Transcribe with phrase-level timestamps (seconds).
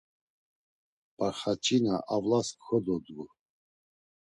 [1.17, 3.23] Barxaç̌ina avlas kododgu.